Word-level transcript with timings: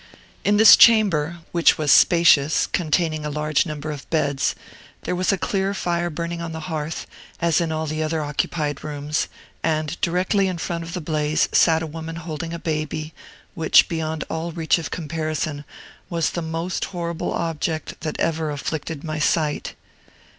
In 0.43 0.57
this 0.57 0.75
chamber 0.75 1.37
(which 1.51 1.77
was 1.77 1.91
spacious, 1.91 2.65
containing 2.65 3.23
a 3.23 3.29
large 3.29 3.67
number 3.67 3.91
of 3.91 4.09
beds) 4.09 4.55
there 5.03 5.13
was 5.13 5.31
a 5.31 5.37
clear 5.37 5.75
fire 5.75 6.09
burning 6.09 6.41
on 6.41 6.53
the 6.53 6.61
hearth, 6.61 7.05
as 7.39 7.61
in 7.61 7.71
all 7.71 7.85
the 7.85 8.01
other 8.01 8.23
occupied 8.23 8.83
rooms; 8.83 9.27
and 9.61 10.01
directly 10.01 10.47
in 10.47 10.57
front 10.57 10.83
of 10.83 10.93
the 10.93 11.01
blaze 11.01 11.47
sat 11.51 11.83
a 11.83 11.85
woman 11.85 12.15
holding 12.15 12.51
a 12.51 12.57
baby, 12.57 13.13
which, 13.53 13.87
beyond 13.87 14.23
all 14.27 14.51
reach 14.51 14.79
of 14.79 14.89
comparison, 14.89 15.65
was 16.09 16.31
the 16.31 16.41
most 16.41 16.85
horrible 16.85 17.31
object 17.33 17.99
that 18.01 18.19
ever 18.19 18.49
afflicted 18.49 19.03
my 19.03 19.19
sight. 19.19 19.75